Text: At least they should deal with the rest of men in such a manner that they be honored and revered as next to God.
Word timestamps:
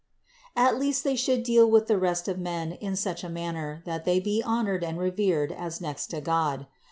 At 0.55 0.79
least 0.79 1.03
they 1.03 1.15
should 1.15 1.43
deal 1.43 1.69
with 1.69 1.85
the 1.85 1.99
rest 1.99 2.27
of 2.27 2.39
men 2.39 2.71
in 2.71 2.95
such 2.95 3.23
a 3.23 3.29
manner 3.29 3.83
that 3.85 4.03
they 4.03 4.19
be 4.19 4.41
honored 4.41 4.83
and 4.83 4.97
revered 4.97 5.51
as 5.51 5.79
next 5.79 6.07
to 6.07 6.19
God. 6.21 6.65